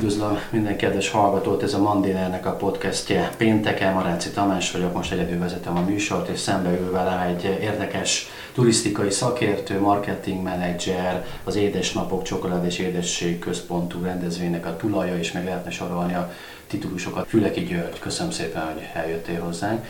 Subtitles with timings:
[0.00, 3.30] Üdvözlöm minden kedves hallgatót, ez a Mandinernek a podcastje.
[3.36, 8.28] Pénteken Maráci Tamás vagyok, most egyedül vezetem a műsort, és szembe ül vele egy érdekes
[8.54, 15.44] turisztikai szakértő, marketing menedzser, az Édesnapok Csokolád és Édesség Központú rendezvénynek a tulaja, és meg
[15.44, 16.32] lehetne sorolni a
[16.70, 17.28] titulusokat.
[17.28, 19.86] Füleki György, köszönöm szépen, hogy eljöttél hozzánk.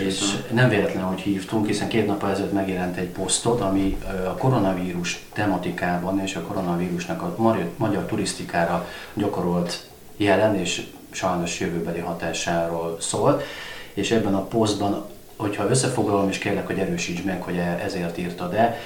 [0.00, 5.24] És nem véletlenül, hogy hívtunk, hiszen két nap ezelőtt megjelent egy posztot, ami a koronavírus
[5.32, 7.36] tematikában és a koronavírusnak a
[7.76, 13.40] magyar turisztikára gyakorolt jelen és sajnos jövőbeli hatásáról szól.
[13.94, 18.78] És ebben a posztban, hogyha összefoglalom, és kérlek, hogy erősíts meg, hogy e- ezért írtad-e,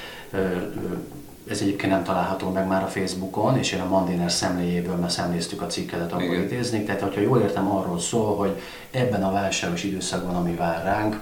[1.51, 5.63] ez egyébként nem található meg már a Facebookon, és én a Mandiner szemléjéből már szemléztük
[5.63, 6.87] a cikkedet, akkor idéznék.
[6.87, 11.21] Tehát, hogyha jól értem, arról szól, hogy ebben a válságos időszakban, ami vár ránk,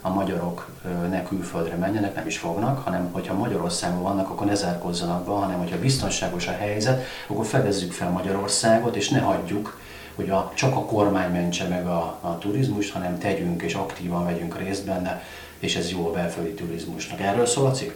[0.00, 0.68] a magyarok
[1.10, 5.58] ne külföldre menjenek, nem is fognak, hanem hogyha Magyarországon vannak, akkor ne zárkozzanak be, hanem
[5.58, 9.78] hogyha biztonságos a helyzet, akkor fedezzük fel Magyarországot, és ne hagyjuk,
[10.14, 14.58] hogy a, csak a kormány mentse meg a, a turizmust, hanem tegyünk és aktívan vegyünk
[14.58, 15.22] részt benne,
[15.58, 17.20] és ez jó a belföldi turizmusnak.
[17.20, 17.90] Erről szól a cikk?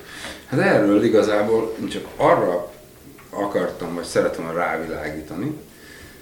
[0.47, 2.72] Hát erről igazából csak arra
[3.30, 5.56] akartam, vagy szeretem rávilágítani,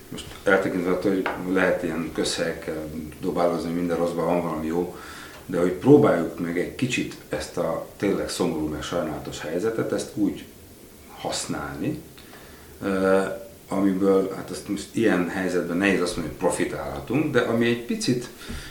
[0.09, 4.97] most eltekintve attól, hogy lehet ilyen közhelyekkel dobálozni, minden rosszban van valami jó,
[5.47, 10.45] de hogy próbáljuk meg egy kicsit ezt a tényleg szomorú, meg sajnálatos helyzetet, ezt úgy
[11.17, 12.03] használni,
[13.69, 18.29] amiből, hát azt most ilyen helyzetben nehéz azt mondani, hogy profitálhatunk, de ami egy picit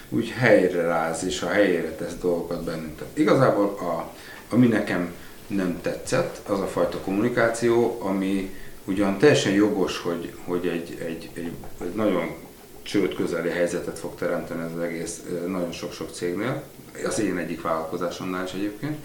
[0.10, 2.98] úgy helyre ráz és a helyére tesz dolgokat bennünk.
[2.98, 4.14] Tehát igazából a,
[4.50, 5.14] ami nekem
[5.48, 11.52] nem tetszett, az a fajta kommunikáció, ami ugyan teljesen jogos, hogy, hogy egy, egy, egy,
[11.82, 12.36] egy nagyon
[12.84, 16.64] csőd közeli helyzetet fog teremteni ez az egész nagyon sok-sok cégnél,
[17.06, 18.96] az én egyik vállalkozásomnál is egyébként.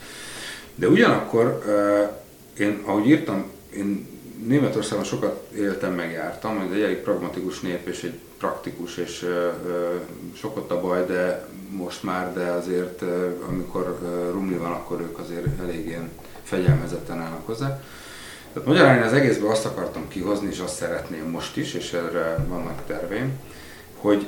[0.74, 1.62] De ugyanakkor
[2.58, 4.11] én, ahogy írtam, én
[4.46, 9.26] Németországban sokat éltem, megjártam, ez egy elég pragmatikus nép és egy praktikus, és
[10.34, 13.02] sokat a baj, de most már, de azért
[13.48, 13.98] amikor
[14.30, 16.10] rumli van, akkor ők azért elég ilyen
[16.42, 17.82] fegyelmezetten állnak hozzá.
[18.52, 22.44] Tehát magyarán én az egészből azt akartam kihozni, és azt szeretném most is, és erre
[22.48, 23.40] vannak terveim,
[23.96, 24.26] hogy,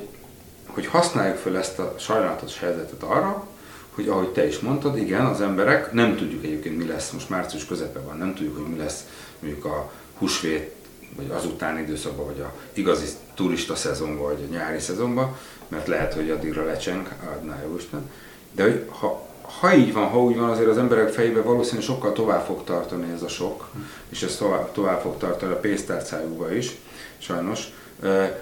[0.67, 3.47] hogy használjuk fel ezt a sajnálatos helyzetet arra,
[3.95, 7.67] hogy ahogy te is mondtad, igen, az emberek, nem tudjuk egyébként mi lesz, most március
[7.67, 9.05] közepe van, nem tudjuk, hogy mi lesz
[9.41, 10.75] mondjuk a húsvét,
[11.17, 15.37] vagy azután időszakban, vagy a igazi turista szezonban, vagy a nyári szezonban,
[15.69, 18.11] mert lehet, hogy addigra lecseng, adná jó Isten.
[18.53, 19.29] De hogy ha,
[19.61, 23.13] ha így van, ha úgy van, azért az emberek fejében valószínűleg sokkal tovább fog tartani
[23.13, 23.69] ez a sok,
[24.09, 26.71] és ez tovább, tovább fog tartani a pénztárcájukba is,
[27.19, 27.65] sajnos.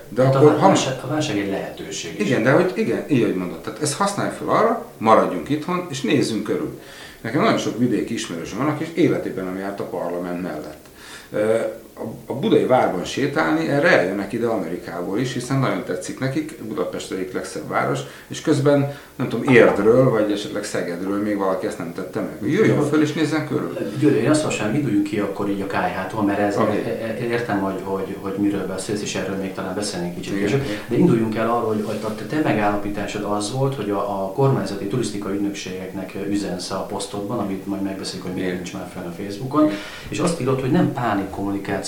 [0.09, 2.27] De hát akkor, a, válság, a válság egy lehetőség is.
[2.27, 3.61] Igen, de hogy igen, így, hogy mondod.
[3.61, 6.81] Tehát ezt használj fel arra, maradjunk itthon, és nézzünk körül.
[7.21, 10.91] Nekem nagyon sok vidéki ismerősöm vannak, és életében nem járt a parlament mellett
[11.32, 11.82] 呃。
[12.27, 17.69] A budai várban sétálni, erre eljönnek ide Amerikából is, hiszen nagyon tetszik nekik, Budapest egyik legszebb
[17.69, 22.51] város, és közben nem tudom, Érdről, vagy esetleg Szegedről még valaki ezt nem tette meg.
[22.51, 23.79] Jöjjön föl és nézzen körül.
[23.99, 26.77] Győr, én azt mondom, induljunk ki akkor így a kájhától, mert ez, okay.
[26.77, 30.63] E- e- értem, hogy, hogy, hogy miről beszélsz, és erről még talán beszélnénk kicsit később,
[30.89, 35.35] de induljunk el arról, hogy a te megállapításod az volt, hogy a, a kormányzati turisztikai
[35.35, 39.71] ügynökségeknek üzensz a posztodban, amit majd megbeszéljük, hogy miért nincs már fenn a Facebookon,
[40.09, 41.31] és azt írod, hogy nem pánik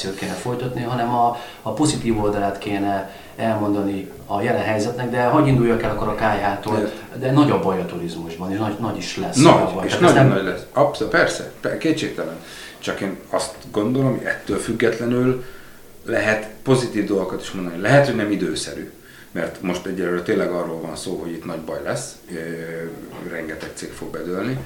[0.04, 5.46] kommunikációt kéne folytatni, hanem a, a pozitív oldalát kéne elmondani a jelen helyzetnek, de hogy
[5.46, 9.16] induljak el akkor a kájhától, de nagy a baj a turizmusban, és nagy, nagy is
[9.16, 9.36] lesz.
[9.36, 9.86] Nagy, baj.
[9.86, 10.28] és nagyon nem...
[10.28, 10.66] nagy lesz.
[10.72, 12.36] Abszolút, persze, kétségtelen.
[12.78, 15.44] Csak én azt gondolom, hogy ettől függetlenül
[16.04, 17.80] lehet pozitív dolgokat is mondani.
[17.80, 18.90] Lehet, hogy nem időszerű,
[19.32, 22.16] mert most egyelőre tényleg arról van szó, hogy itt nagy baj lesz,
[23.30, 24.58] rengeteg cég fog bedőlni,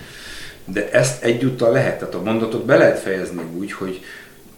[0.65, 4.01] de ezt egyúttal lehet, tehát a mondatot be lehet fejezni úgy, hogy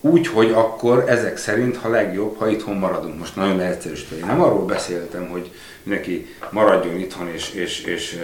[0.00, 3.18] úgy, hogy akkor ezek szerint, ha legjobb, ha itthon maradunk.
[3.18, 4.16] Most nagyon leegyszerűsítve.
[4.16, 5.50] Én nem arról beszéltem, hogy
[5.82, 8.18] neki maradjon itthon, és, és, és,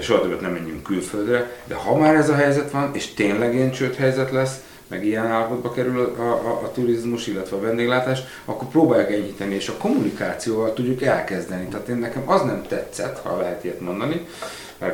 [0.00, 3.70] soha többet nem menjünk külföldre, de ha már ez a helyzet van, és tényleg ilyen
[3.70, 8.68] csőd helyzet lesz, meg ilyen állapotba kerül a, a, a turizmus, illetve a vendéglátás, akkor
[8.68, 11.66] próbáljuk enyhíteni, és a kommunikációval tudjuk elkezdeni.
[11.68, 14.26] Tehát én nekem az nem tetszett, ha lehet ilyet mondani,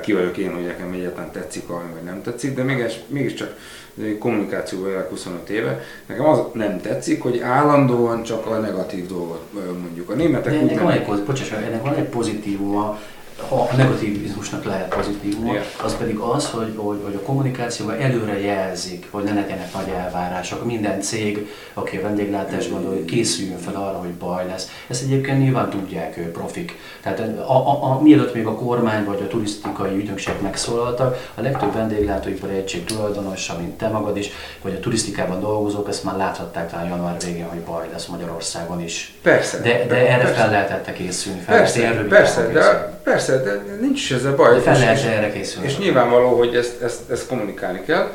[0.02, 3.56] ki vagyok én, hogy nekem egyáltalán tetszik valami, vagy nem tetszik, de mégis, mégiscsak
[4.18, 5.80] kommunikációval élek 25 éve.
[6.06, 9.42] Nekem az nem tetszik, hogy állandóan csak a negatív dolgot
[9.80, 10.10] mondjuk.
[10.10, 12.98] A németek de ennek, van egy, bocsáss, ennek van egy pozitívuma,
[13.48, 15.52] ha a negativizmusnak lehet pozitívuma,
[15.82, 20.64] az pedig az, hogy, hogy, hogy a kommunikációban előre jelzik, hogy ne legyenek nagy elvárások.
[20.64, 24.70] Minden cég, aki a vendéglátás gondol, készüljön fel arra, hogy baj lesz.
[24.88, 26.78] Ezt egyébként nyilván tudják ő profik.
[27.02, 31.72] Tehát a, a, a, mielőtt még a kormány vagy a turisztikai ügynökség megszólaltak, a legtöbb
[31.72, 34.30] vendéglátóipari egység tulajdonosa, mint te magad is,
[34.62, 39.14] vagy a turisztikában dolgozók, ezt már láthatták talán január végén, hogy baj lesz Magyarországon is.
[39.22, 39.60] Persze.
[39.60, 40.34] De, de persze, erre persze.
[40.34, 41.40] fel lehetett készülni.
[41.40, 44.61] Fel, Persze, persze, de, persze, de nincs is ezzel baj.
[44.61, 45.69] Fel lehet erre készülni.
[45.69, 48.11] És nyilvánvaló, hogy ezt, ezt, ezt kommunikálni kell,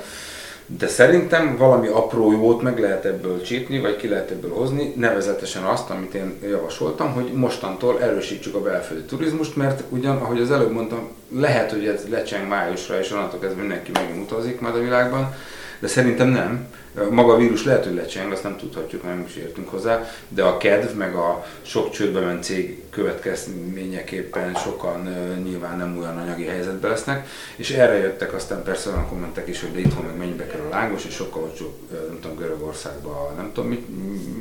[0.78, 5.64] de szerintem valami apró jót meg lehet ebből csípni, vagy ki lehet ebből hozni, nevezetesen
[5.64, 10.72] azt, amit én javasoltam, hogy mostantól erősítsük a belföldi turizmust, mert ugyan, ahogy az előbb
[10.72, 15.36] mondtam, lehet, hogy ez lecseng májusra, és onnantól kezdve mindenki megint utazik majd a világban,
[15.82, 16.68] de szerintem nem.
[17.10, 20.58] Maga a vírus lehet, hogy lecseng, azt nem tudhatjuk, nem is értünk hozzá, de a
[20.58, 25.02] kedv, meg a sok csődbe ment cég következményeképpen sokan
[25.44, 29.72] nyilván nem olyan anyagi helyzetben lesznek, és erre jöttek aztán persze olyan kommentek is, hogy
[29.72, 31.74] de itthon meg mennyibe kerül a lángos, és sokkal olcsóbb,
[32.08, 33.86] nem tudom, Görögországban, nem tudom mi,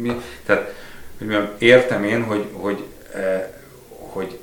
[0.01, 0.21] mi.
[0.47, 0.75] Tehát,
[1.19, 2.85] hogy mondjam, értem én, hogy, hogy,
[3.89, 4.39] hogy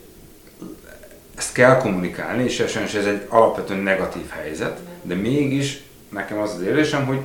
[1.38, 6.62] ezt kell kommunikálni, és sajnos ez egy alapvetően negatív helyzet, de mégis nekem az az
[6.62, 7.20] érzésem, hogy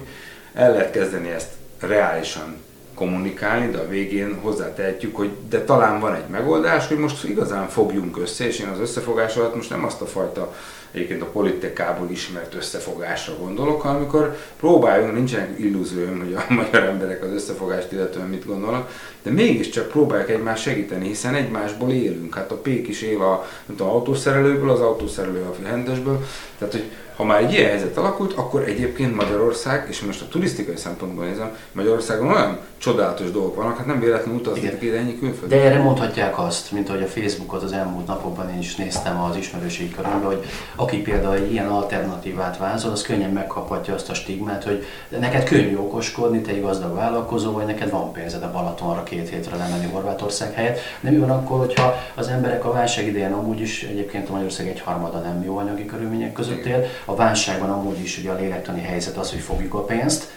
[0.54, 1.50] el lehet kezdeni ezt
[1.80, 2.56] reálisan
[2.94, 8.18] kommunikálni, de a végén hozzátehetjük, hogy de talán van egy megoldás, hogy most igazán fogjunk
[8.18, 10.54] össze, és én az összefogás alatt most nem azt a fajta
[10.92, 17.22] egyébként a politikából ismert összefogásra gondolok, hanem amikor próbáljunk, nincsenek illúzióim, hogy a magyar emberek
[17.24, 18.90] az összefogást illetően mit gondolnak,
[19.22, 22.34] de mégiscsak próbálják egymást segíteni, hiszen egymásból élünk.
[22.34, 26.26] Hát a Pék is él a, nem tudom, autószerelőből, az autószerelő a hendesből.
[26.58, 26.84] Tehát, hogy
[27.16, 31.56] ha már egy ilyen helyzet alakult, akkor egyébként Magyarország, és most a turisztikai szempontból nézem,
[31.72, 35.58] Magyarországon olyan csodálatos dolgok vannak, hát nem véletlenül utaznak ide ennyi külföldön.
[35.58, 39.36] De erre mondhatják azt, mint ahogy a Facebookot az elmúlt napokban én is néztem az
[39.36, 40.44] ismerőségi körömben, hogy
[40.82, 45.76] aki például egy ilyen alternatívát vázol, az könnyen megkaphatja azt a stigmát, hogy neked könnyű
[45.76, 50.52] okoskodni, te egy gazdag vállalkozó vagy, neked van pénzed a Balatonra két hétre lemenni Horvátország
[50.52, 50.78] helyett.
[51.00, 54.68] De mi van akkor, hogyha az emberek a válság idején amúgy is egyébként a Magyarország
[54.68, 58.80] egy harmada nem jó anyagi körülmények között él, a válságban amúgy is ugye a lélektani
[58.80, 60.30] helyzet az, hogy fogjuk a pénzt,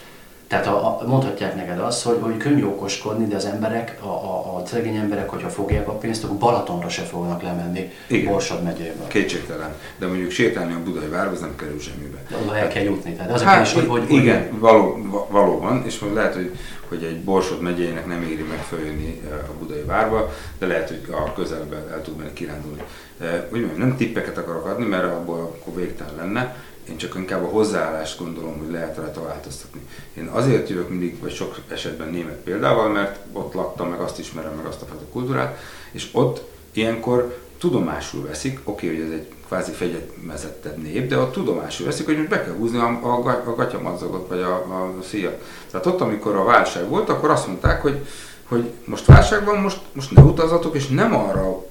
[0.47, 4.55] tehát a, a, mondhatják neked azt, hogy, hogy könnyű okoskodni, de az emberek, a, a,
[4.55, 8.31] a szegény emberek, hogyha fogják a pénzt, akkor Balatonra se fognak lemenni Igen.
[8.31, 9.07] Borsod megyéből.
[9.07, 9.75] Kétségtelen.
[9.97, 12.17] De mondjuk sétálni a budai várba, az nem kerül semmibe.
[12.29, 13.13] De oda el kell jutni.
[13.13, 16.51] Tehát az Hát, kérdés, hogy, hogy, hogy igen, való, va- valóban, és most lehet, hogy,
[16.87, 21.01] hogy egy Borsod megyének nem éri meg följönni eh, a Budai várba, de lehet, hogy
[21.11, 22.81] a közelben el tud menni kirándulni.
[23.19, 26.55] Eh, Úgy mondjam, nem tippeket akarok adni, mert abból akkor végtelen lenne,
[26.89, 29.81] én csak inkább a hozzáállást gondolom, hogy lehet rajta változtatni.
[30.13, 34.53] Én azért jövök mindig, vagy sok esetben német példával, mert ott laktam, meg azt ismerem,
[34.55, 35.57] meg azt a fajta kultúrát,
[35.91, 41.85] és ott ilyenkor tudomásul veszik, oké, hogy ez egy kvázi fegyelmezettebb nép, de ott tudomásul
[41.85, 45.43] veszik, hogy most be kell húzni a, a, a gatyamadzagot, vagy a, a szíjat.
[45.71, 48.05] Tehát ott, amikor a válság volt, akkor azt mondták, hogy,
[48.43, 51.65] hogy most válság van, most, most ne utazatok, és nem arra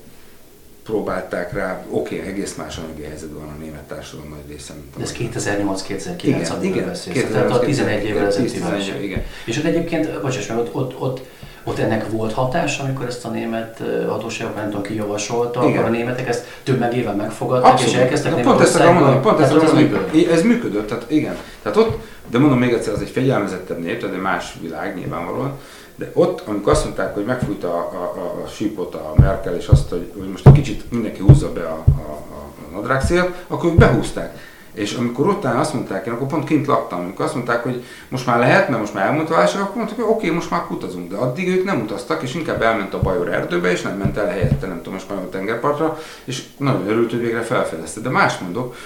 [0.84, 5.00] próbálták rá, oké, egész más anyagi helyzetben van a német társadalom nagy része, mint a
[5.00, 5.76] ez magyar.
[5.78, 6.86] 2008-2009 Igen, amiről igen.
[6.86, 7.30] beszélsz.
[7.32, 9.02] Tehát a 11 évvel ezelőtti 10-11 válság.
[9.02, 9.22] igen.
[9.44, 11.20] És ott egyébként, bocsáss meg, ott, ott, ott,
[11.64, 15.76] ott ennek volt hatás, amikor ezt a német hatóságok, nem tudom ki javasolta, Igen.
[15.76, 18.02] akkor a németek ezt több meg éve megfogadták, és Abszolút.
[18.02, 20.30] elkezdtek Na, pont ezt akarom mondani, pont ezt ez működött.
[20.30, 21.36] Ez működött, tehát igen.
[21.62, 21.98] Tehát ott,
[22.30, 25.58] de mondom még egyszer, az egy fegyelmezettebb nép, tehát egy más világ nyilvánvalóan,
[25.96, 29.66] de ott, amikor azt mondták, hogy megfújta a, a, a, a sípot a Merkel, és
[29.66, 33.70] azt, hogy, hogy most egy kicsit mindenki húzza be a, a, a, a nadrágszélt, akkor
[33.70, 34.36] ők behúzták.
[34.74, 38.26] És amikor utána azt mondták, én akkor pont kint laktam, amikor azt mondták, hogy most
[38.26, 41.10] már lehet, mert most már elmúlt a válság, akkor mondták, hogy oké, most már utazunk.
[41.10, 44.26] De addig ők nem utaztak, és inkább elment a Bajor erdőbe, és nem ment el
[44.26, 48.00] helyette, nem tudom, a tengerpartra, és nagyon örült, hogy végre felfedezte.
[48.00, 48.76] De más mondok,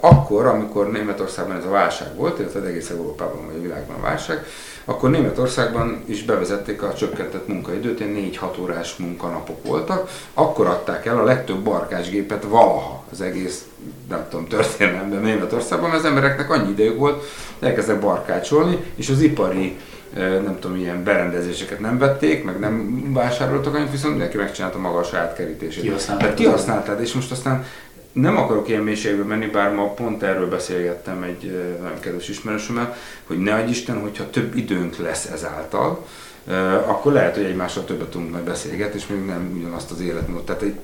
[0.00, 4.44] akkor, amikor Németországban ez a válság volt, illetve egész Európában vagy a világban a válság,
[4.84, 11.18] akkor Németországban is bevezették a csökkentett munkaidőt, ilyen 4-6 órás munkanapok voltak, akkor adták el
[11.18, 13.64] a legtöbb barkásgépet valaha az egész,
[14.08, 17.24] nem tudom, történelemben Németországban, mert az embereknek annyi idejük volt,
[17.60, 19.78] elkezdtek barkácsolni, és az ipari
[20.14, 25.02] nem tudom, ilyen berendezéseket nem vették, meg nem vásároltak annyit, viszont mindenki megcsinálta maga a
[25.02, 25.82] saját kerítését.
[25.82, 26.24] Kihasználták.
[26.24, 27.64] Tehát kihasználtad, és most aztán
[28.12, 33.38] nem akarok ilyen mélységbe menni, bár ma pont erről beszélgettem egy nagyon kedves ismerősömmel, hogy
[33.38, 36.06] ne adj Isten, hogyha több időnk lesz ezáltal,
[36.86, 40.46] akkor lehet, hogy egymással többet tudunk majd beszélgetni, és még nem ugyanazt az életmódot.
[40.46, 40.78] Tehát egy,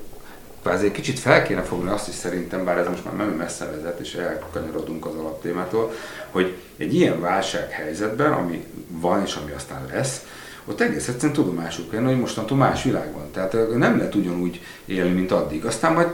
[0.83, 3.99] egy kicsit fel kéne fogni azt is szerintem, bár ez most már nagyon messze vezet,
[3.99, 5.93] és elkanyarodunk az alaptémától,
[6.31, 10.21] hogy egy ilyen válsághelyzetben, ami van és ami aztán lesz,
[10.69, 13.31] ott egész egyszerűen tudomásuk kell, hogy mostantól más világ van.
[13.31, 15.65] Tehát nem lehet ugyanúgy élni, mint addig.
[15.65, 16.07] Aztán majd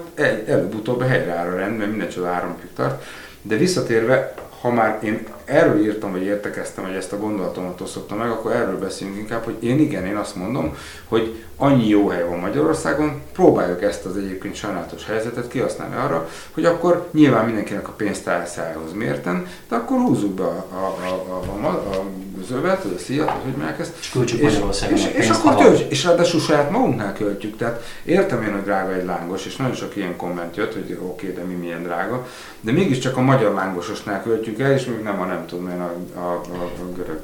[0.47, 3.03] előbb-utóbb helyreáll a rend, mert minden csoda három tart.
[3.41, 8.29] De visszatérve, ha már én erről írtam, vagy értekeztem, vagy ezt a gondolatomat osztottam meg,
[8.29, 10.75] akkor erről beszélünk inkább, hogy én igen, én azt mondom,
[11.07, 16.65] hogy annyi jó hely van Magyarországon, próbáljuk ezt az egyébként sajnálatos helyzetet kihasználni arra, hogy
[16.65, 21.69] akkor nyilván mindenkinek a pénztárszájához mérten, de akkor húzzuk be a, a, a, a, a,
[21.69, 22.03] a
[22.47, 23.93] zövet, vagy a szíjat, vagy hogy mondják ezt.
[23.99, 24.59] És költsük és,
[24.91, 27.57] és, és, akkor töltsük, és ráadásul saját magunknál költjük.
[27.57, 31.29] Tehát értem én, hogy drága egy lángos, és nagyon sok ilyen komment jött, hogy oké,
[31.29, 32.27] okay, de mi milyen drága,
[32.61, 36.19] de mégiscsak a magyar lángososnál költjük el, és még nem a nem tudom én a,
[36.19, 37.19] a, a, a görög.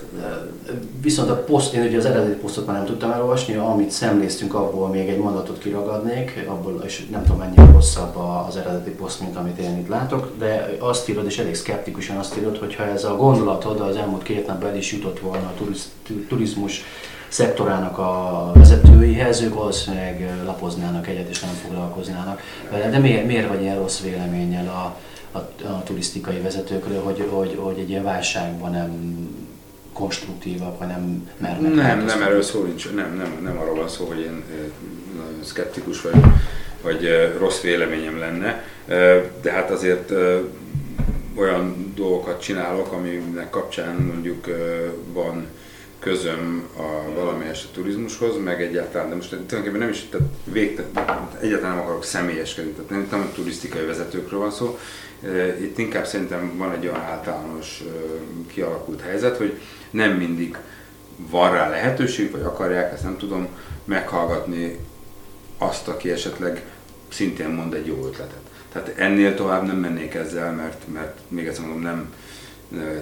[1.02, 4.90] Viszont a poszt, én ugye az eredeti posztot már nem tudtam elolvasni, amit szemléztünk, abból
[4.90, 8.16] még egy mondatot kiragadnék, abból, és nem tudom mennyire rosszabb
[8.48, 12.38] az eredeti poszt, mint amit én itt látok, de azt írod, és elég szkeptikusan azt
[12.38, 15.54] írod, hogy ha ez a gondolatod az elmúlt két napban el is jutott volna a
[15.58, 15.90] turiz,
[16.28, 16.84] turizmus
[17.28, 22.90] szektorának a vezetőihez, ők valószínűleg lapoznának egyet és nem foglalkoznának vele.
[22.90, 24.98] De miért, miért vagy ilyen rossz véleménnyel a,
[25.38, 29.18] a, a turisztikai vezetőkről, hogy, hogy, hogy egy ilyen válságban nem
[29.94, 31.74] konstruktívak, vagy nem mernek?
[31.74, 34.44] Nem, nem erről szó nincs, nem, nem, nem arról van szó, hogy én
[35.16, 36.16] nagyon szkeptikus vagy,
[36.82, 38.64] vagy rossz véleményem lenne,
[39.42, 40.12] de hát azért
[41.36, 44.46] olyan dolgokat csinálok, aminek kapcsán mondjuk
[45.14, 45.48] van
[46.00, 51.76] közöm a valamelyes a turizmushoz, meg egyáltalán, de most tulajdonképpen nem is, tehát végtelen, egyáltalán
[51.76, 54.80] nem akarok személyeskedni, tehát nem, nem turisztikai vezetőkről van szó,
[55.62, 57.84] itt inkább szerintem van egy olyan általános
[58.48, 59.60] kialakult helyzet, hogy
[59.90, 60.58] nem mindig
[61.16, 63.48] van rá lehetőség, vagy akarják, ezt nem tudom,
[63.86, 64.80] meghallgatni
[65.58, 66.66] azt, aki esetleg
[67.10, 68.49] szintén mond egy jó ötletet.
[68.72, 72.14] Tehát ennél tovább nem mennék ezzel, mert, mert még egyszer mondom, nem,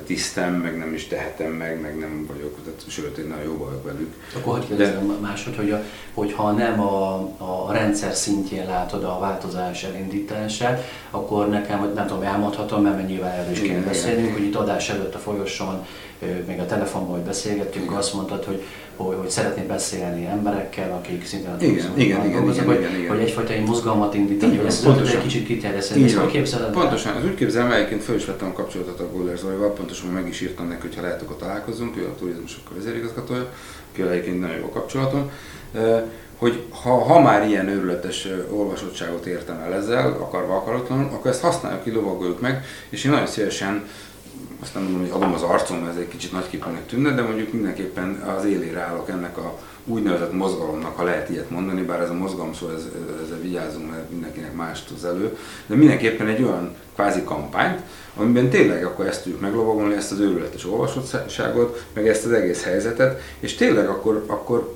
[0.06, 3.84] tisztem, meg nem is tehetem meg, meg nem vagyok, tehát, sőt, én nagyon jó vagyok
[3.84, 4.14] velük.
[4.36, 5.14] Akkor hogy kérdezem De...
[5.22, 5.84] máshogy, hogy a,
[6.14, 12.82] hogyha nem a, a rendszer szintjén látod a változás elindítását, akkor nekem, nem tudom, elmondhatom,
[12.82, 15.86] mert nyilván erről is kéne beszélnünk, hogy itt adás előtt a folyosón,
[16.48, 17.98] még a telefonban, hogy beszélgettünk, igen.
[17.98, 18.64] azt mondtad, hogy,
[18.98, 23.10] hogy, hogy szeretnél beszélni emberekkel, akik szintén a igen, igen, igen, igen, igen, igen, igen.
[23.10, 25.16] hogy egyfajta egy mozgalmat indítani, hogy ezt pontosan.
[25.16, 26.04] egy kicsit kiterjeszteni.
[26.04, 26.72] Ezt hogy képzeled?
[26.72, 30.28] Pontosan, az úgy képzelem, egyébként föl is vettem a kapcsolatot a Guller Zolival, pontosan meg
[30.28, 33.54] is írtam neki, hogy ha lehet, akkor találkozunk, ő a turizmusokkal vezérigazgatója,
[33.92, 35.32] aki egyébként nagyon jó kapcsolatom
[36.38, 41.84] hogy ha, ha már ilyen őrületes olvasottságot értem el ezzel, akarva akaratlanul, akkor ezt használjuk
[41.84, 43.88] ki, lovagoljuk meg, és én nagyon szívesen
[44.62, 48.16] azt nem mondom, hogy adom az arcom, ez egy kicsit nagyképűnek tűnne, de mondjuk mindenképpen
[48.38, 52.54] az élére állok ennek a úgynevezett mozgalomnak, ha lehet ilyet mondani, bár ez a mozgalom
[52.54, 52.88] szó, ez,
[53.26, 57.82] ezzel vigyázunk, mert mindenkinek más tud elő, de mindenképpen egy olyan kvázi kampányt,
[58.16, 63.22] amiben tényleg akkor ezt tudjuk meglovagolni, ezt az őrületes olvasottságot, meg ezt az egész helyzetet,
[63.40, 64.76] és tényleg akkor, akkor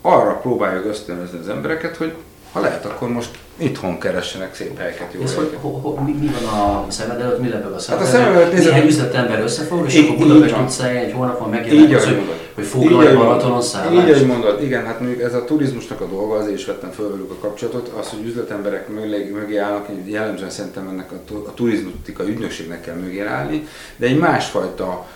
[0.00, 2.14] arra próbáljuk ösztönözni az embereket, hogy
[2.54, 6.26] ha lehet, akkor most itthon keressenek szép helyeket, jó Ez hogy, ho, ho, mi, mi,
[6.26, 8.52] van a szemed előtt, mi lebeg a szemed hát a szemed előtt?
[8.52, 12.22] Nézem, Néhány üzletember összefog, és így, akkor Budapest utcáján egy hónapon megjelenik az, hogy,
[12.54, 13.92] hogy foglalj Balatonon szállást.
[13.92, 17.10] Így, ahogy mondod, igen, hát mondjuk ez a turizmusnak a dolga, azért is vettem föl
[17.10, 22.28] velük a kapcsolatot, az, hogy üzletemberek mögé, mögé állnak, jellemzően szerintem ennek a, a turizmustika
[22.28, 25.06] ügynökségnek kell mögé állni, de egy másfajta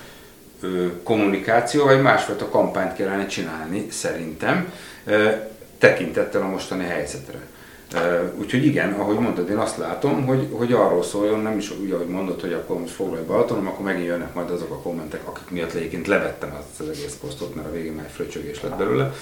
[0.60, 4.72] ö, kommunikáció, vagy másfajta kampányt kellene csinálni, szerintem,
[5.78, 7.38] tekintettel a mostani helyzetre.
[8.38, 12.06] Úgyhogy igen, ahogy mondtad, én azt látom, hogy, hogy arról szóljon, nem is úgy, ahogy
[12.06, 15.72] mondod, hogy akkor most foglalj Balatonom, akkor megint jönnek majd azok a kommentek, akik miatt
[15.72, 19.12] egyébként levettem azt az egész posztot, mert a végén már fröcsögés lett belőle,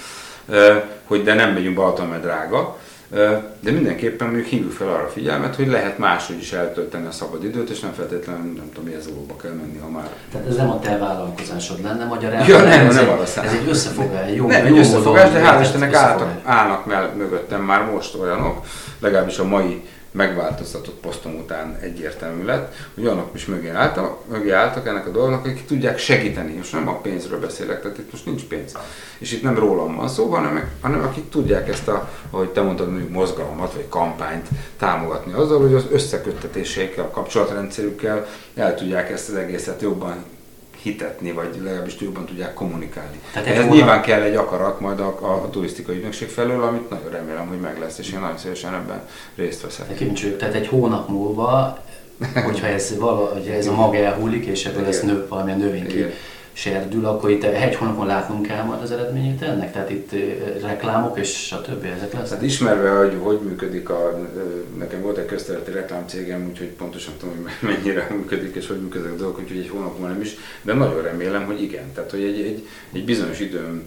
[1.05, 2.79] hogy de nem megyünk Balaton, mert drága.
[3.11, 7.45] De mindenképpen mondjuk hívjuk fel arra a figyelmet, hogy lehet máshogy is eltölteni a szabad
[7.45, 9.09] időt, és nem feltétlenül nem tudom, mi ez
[9.43, 10.09] kell menni, ha már.
[10.33, 12.49] Tehát ez nem a te vállalkozásod lenne, magyarán.
[12.49, 15.95] Ja, nem, ez, nem, arra Ez egy összefogás, jó, nem, egy összefogás, de hál' Istennek
[15.95, 18.67] állnak, állnak mögöttem már most olyanok,
[18.99, 19.85] legalábbis a mai
[20.17, 25.45] megváltoztatott posztom után egyértelmű lett, hogy annak is mögé álltak, mögé álltak ennek a dolognak,
[25.45, 26.57] akik tudják segíteni.
[26.57, 28.73] Most nem a pénzről beszélek, tehát itt most nincs pénz.
[29.19, 32.91] És itt nem rólam van szó, hanem, hanem akik tudják ezt a, ahogy te mondtad,
[32.91, 39.35] mondjuk mozgalmat vagy kampányt támogatni azzal, hogy az összeköttetéseikkel, a kapcsolatrendszerükkel el tudják ezt az
[39.35, 40.25] egészet jobban
[40.87, 43.21] hitetni, vagy legalábbis jobban tudják kommunikálni.
[43.33, 47.11] Tehát Ez nyilván kell egy akarat majd a, a, a turisztikai ügynökség felől, amit nagyon
[47.11, 49.01] remélem, hogy meg lesz, és én nagyon szívesen ebben
[49.37, 49.91] részt veszek.
[50.37, 51.79] Tehát egy hónap múlva,
[52.47, 56.05] hogyha ez, valahogy ez a mag elhullik, és ebből lesz nő, valamilyen növény ki
[56.57, 59.73] serdül, akkor itt egy hónapon látnunk kell majd az eredményét ennek?
[59.73, 60.13] Tehát itt
[60.63, 62.31] reklámok és a többi ezek lesz?
[62.31, 64.29] Hát ismerve, hogy hogy működik a,
[64.79, 69.17] nekem volt egy közterületi reklámcégem, úgyhogy pontosan tudom, hogy mennyire működik és hogy működik a
[69.17, 71.93] dolgok, úgyhogy egy hónapon nem is, de nagyon remélem, hogy igen.
[71.95, 73.83] Tehát, hogy egy, egy, egy bizonyos időn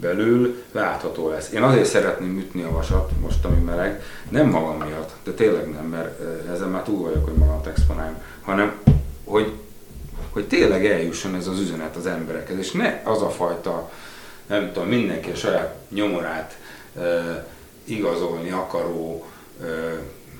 [0.00, 1.52] belül látható lesz.
[1.52, 5.84] Én azért szeretném ütni a vasat, most ami meleg, nem magam miatt, de tényleg nem,
[5.84, 6.20] mert
[6.52, 8.72] ezen már túl vagyok, hogy magamat exponáljam, hanem
[9.24, 9.52] hogy,
[10.32, 13.90] hogy tényleg eljusson ez az üzenet az emberekhez, és ne az a fajta,
[14.46, 16.58] nem tudom, mindenki a saját nyomorát
[16.96, 17.46] e,
[17.84, 19.26] igazolni akaró
[19.60, 19.64] e,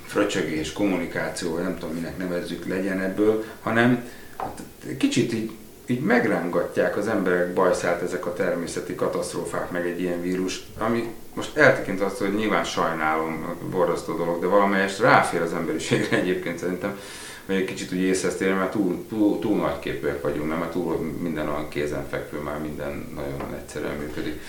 [0.07, 4.63] fröcsögés, kommunikáció, nem tudom minek nevezzük legyen ebből, hanem hát,
[4.99, 5.51] kicsit így
[5.87, 11.57] így megrángatják az emberek bajszát ezek a természeti katasztrófák, meg egy ilyen vírus, ami most
[11.57, 16.99] eltekint azt, hogy nyilván sajnálom, borzasztó dolog, de valamelyest ráfér az emberiségre egyébként szerintem,
[17.47, 20.59] hogy egy kicsit úgy észre mert túl, túl, túl nagy képűek vagyunk, nem?
[20.59, 24.41] mert túl minden olyan kézenfekvő, már minden nagyon egyszerűen működik.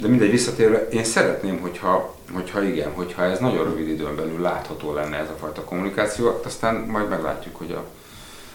[0.00, 4.92] De mindegy, visszatérve, én szeretném, hogyha, hogyha igen, hogyha ez nagyon rövid időn belül látható
[4.92, 7.84] lenne ez a fajta kommunikáció, aztán majd meglátjuk, hogy a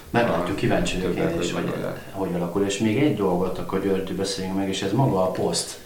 [0.10, 1.74] Meglátjuk, kíváncsi vagyok én is, hogy
[2.12, 2.66] hogy alakul.
[2.66, 5.80] És még egy dolgot akkor György beszéljünk meg, és ez maga a poszt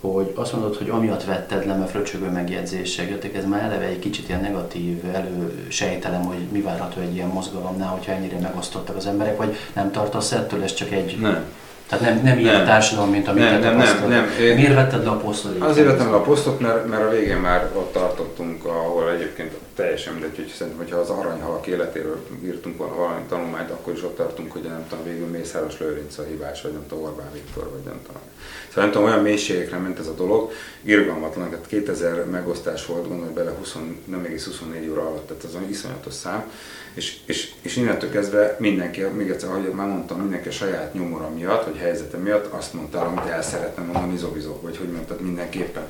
[0.00, 3.98] hogy azt mondod, hogy amiatt vetted le, mert fröcsögő megjegyzések jöttek, ez már eleve egy
[3.98, 9.36] kicsit ilyen negatív elősejtelem, hogy mi várható egy ilyen mozgalomnál, hogyha ennyire megosztottak az emberek,
[9.36, 11.44] vagy nem tartasz ettől, ez csak egy nem.
[11.88, 12.64] Tehát nem, nem ilyen nem.
[12.64, 14.26] társadalom, mint amit nem, nem, nem, nem.
[14.54, 15.60] Miért vetted le a posztot?
[15.60, 20.12] Azért vettem le a posztot, mert, mert a végén már ott tartottunk, ahol egyébként teljesen
[20.12, 24.52] mindegy, hogy szerintem, hogyha az aranyhalak életéről írtunk volna valami tanulmányt, akkor is ott tartunk,
[24.52, 28.00] hogy nem tudom, végül Mészáros Lőrinc a hibás, vagy nem tudom, Orbán Viktor, vagy nem
[28.06, 28.22] tudom.
[28.68, 33.32] Szóval nem tudom, olyan mélységekre ment ez a dolog, irgalmatlan, tehát 2000 megosztás volt, gondolj
[33.32, 36.50] bele 20, nem egész 24 óra alatt, tehát az iszonyatos szám,
[36.96, 41.28] és, és, és innentől kezdve mindenki, még egyszer, ahogy már mondtam, mindenki a saját nyomora
[41.28, 45.82] miatt, vagy helyzete miatt azt mondta, amit el szeretne mondani izobizó, vagy hogy mondtad mindenképpen.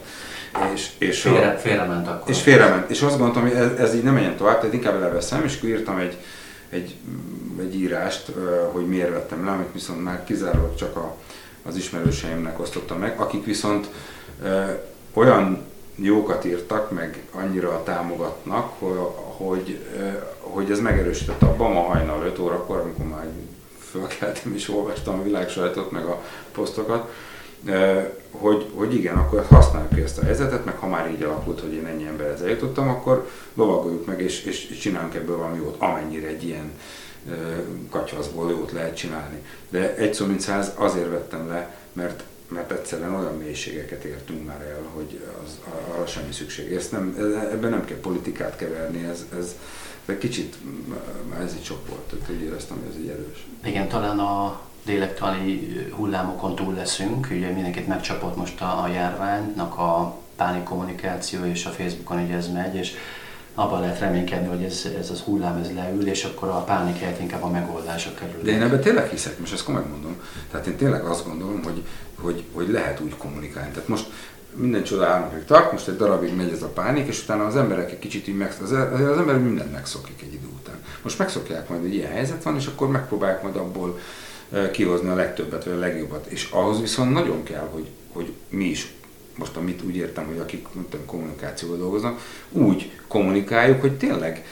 [0.75, 2.31] És, és Félre, félrement akkor.
[2.31, 2.91] És félrement.
[2.91, 5.69] És azt gondoltam, hogy ez, ez így nem menjen tovább, tehát inkább elveszem, és akkor
[5.69, 6.17] írtam egy,
[6.69, 6.95] egy,
[7.61, 8.33] egy írást,
[8.73, 11.17] hogy miért vettem le, amit viszont már kizárólag csak a,
[11.63, 13.89] az ismerőseimnek osztottam meg, akik viszont
[15.13, 18.99] olyan jókat írtak, meg annyira támogatnak, hogy,
[19.37, 19.79] hogy,
[20.41, 23.27] hogy ez megerősített abban ma hajnal 5 órakor, amikor már
[23.79, 25.51] fölkeltem és olvastam a világ
[25.91, 27.13] meg a posztokat,
[28.31, 31.73] hogy, hogy igen, akkor használjuk ki ezt a helyzetet, meg ha már így alakult, hogy
[31.73, 36.45] én ennyi emberhez eljutottam, akkor lovagoljuk meg, és, és csináljunk ebből valami jót, amennyire egy
[36.45, 36.73] ilyen
[37.91, 39.43] katyvaszból jót lehet csinálni.
[39.69, 44.61] De egy szó mint száz azért vettem le, mert mert egyszerűen olyan mélységeket értünk már
[44.61, 45.59] el, hogy az,
[45.95, 46.73] arra semmi szükség.
[46.73, 47.15] Ezt nem,
[47.53, 49.57] ebben nem kell politikát keverni, ez, ez,
[50.07, 50.57] egy kicsit,
[51.43, 53.47] ez így sok volt, tehát úgy éreztem, hogy ez így erős.
[53.65, 60.19] Igen, talán a délektani hullámokon túl leszünk, ugye mindenkit megcsapott most a, a járványnak a
[60.37, 62.95] pánik kommunikáció, és a Facebookon így ez megy, és
[63.59, 67.21] abban lehet reménykedni, hogy ez, ez az hullám ez leül, és akkor a pánik helyett
[67.21, 68.43] inkább a megoldások kerül.
[68.43, 70.17] De én ebben tényleg hiszek, most ezt komolyan mondom.
[70.51, 71.83] Tehát én tényleg azt gondolom, hogy,
[72.15, 73.71] hogy, hogy lehet úgy kommunikálni.
[73.71, 74.11] Tehát most
[74.55, 77.91] minden csoda államig tart, most egy darabig megy ez a pánik, és utána az emberek
[77.91, 80.83] egy kicsit így meg, az, az emberek mindent megszokik egy idő után.
[81.03, 83.99] Most megszokják majd, hogy ilyen helyzet van, és akkor megpróbálják majd abból
[84.73, 86.27] kihozni a legtöbbet, vagy a legjobbat.
[86.27, 88.95] És ahhoz viszont nagyon kell, hogy, hogy mi is
[89.37, 92.21] most amit úgy értem, hogy akik mondtam, kommunikációval dolgoznak,
[92.51, 94.45] úgy kommunikáljuk, hogy tényleg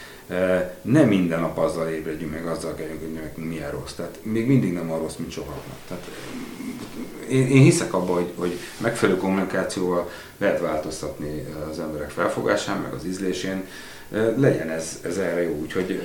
[0.83, 3.93] nem minden nap azzal ébredjünk meg, azzal kellünk, hogy nekünk milyen rossz.
[3.93, 5.77] Tehát még mindig nem a rossz, mint sokaknak.
[5.89, 6.09] Tehát
[7.29, 13.05] én, én hiszek abban, hogy, hogy megfelelő kommunikációval lehet változtatni az emberek felfogásán, meg az
[13.05, 13.65] ízlésén,
[14.37, 16.03] legyen ez, ez erre jó, úgyhogy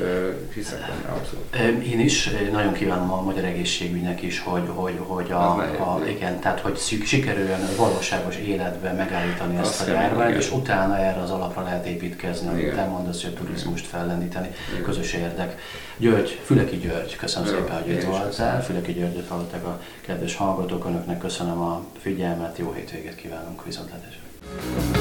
[0.53, 1.83] hiszek benne abszolút.
[1.85, 6.59] Én is nagyon kívánom a magyar egészségügynek is, hogy, hogy, hogy a, a, igen, tehát
[6.59, 11.63] hogy szük, sikerüljön valóságos életben megállítani Azt ezt a járványt, és utána erre az alapra
[11.63, 14.83] lehet építkezni, amit te mondasz, hogy a turizmust fellendíteni, igen.
[14.83, 15.59] közös érdek.
[15.97, 18.63] György, Füleki György, köszönöm Jó, szépen, hogy itt voltál.
[18.63, 24.98] Füleki Györgyöt hallották a kedves hallgatók, önöknek köszönöm a figyelmet, jó hétvégét kívánunk, viszontlátásra.